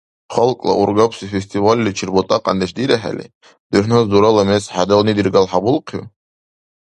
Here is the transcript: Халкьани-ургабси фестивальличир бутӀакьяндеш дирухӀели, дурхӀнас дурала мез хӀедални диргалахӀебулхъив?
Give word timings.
Халкьани-ургабси 0.33 1.29
фестивальличир 1.33 2.09
бутӀакьяндеш 2.15 2.71
дирухӀели, 2.77 3.25
дурхӀнас 3.71 4.05
дурала 4.11 4.43
мез 4.49 4.63
хӀедални 4.73 5.13
диргалахӀебулхъив? 5.17 6.03